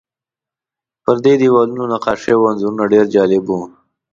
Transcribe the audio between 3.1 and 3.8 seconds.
جالب وو.